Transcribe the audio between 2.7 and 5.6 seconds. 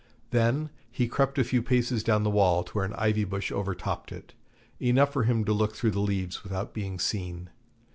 where an ivy bush over topped it, enough for him to